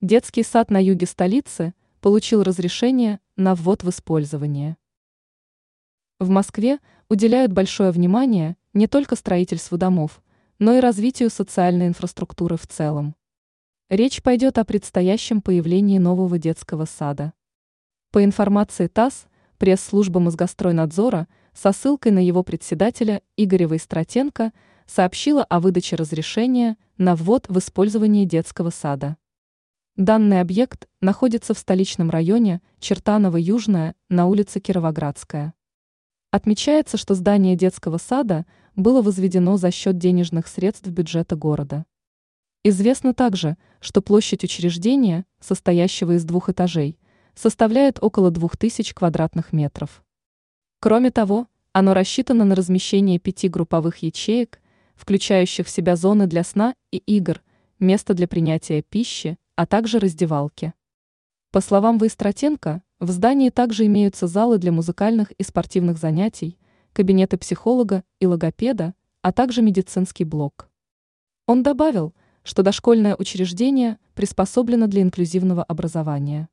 [0.00, 4.76] Детский сад на юге столицы получил разрешение на ввод в использование.
[6.20, 6.78] В Москве
[7.08, 10.22] уделяют большое внимание не только строительству домов,
[10.60, 13.16] но и развитию социальной инфраструктуры в целом.
[13.90, 17.32] Речь пойдет о предстоящем появлении нового детского сада.
[18.12, 19.26] По информации ТАСС,
[19.58, 24.52] пресс-служба Мозгостройнадзора со ссылкой на его председателя Игоря Войстратенко
[24.86, 29.16] сообщила о выдаче разрешения на ввод в использование детского сада.
[29.98, 35.54] Данный объект находится в столичном районе Чертаново-Южное на улице Кировоградская.
[36.30, 41.84] Отмечается, что здание детского сада было возведено за счет денежных средств бюджета города.
[42.62, 46.96] Известно также, что площадь учреждения, состоящего из двух этажей,
[47.34, 50.04] составляет около 2000 квадратных метров.
[50.78, 54.60] Кроме того, оно рассчитано на размещение пяти групповых ячеек,
[54.94, 57.42] включающих в себя зоны для сна и игр,
[57.80, 60.72] место для принятия пищи, а также раздевалки.
[61.50, 66.60] По словам Выстратенко, в здании также имеются залы для музыкальных и спортивных занятий,
[66.92, 70.70] кабинеты психолога и логопеда, а также медицинский блок.
[71.48, 76.48] Он добавил, что дошкольное учреждение приспособлено для инклюзивного образования.